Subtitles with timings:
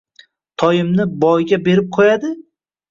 [0.63, 2.37] Toyimni boyga berib qo‘yadi?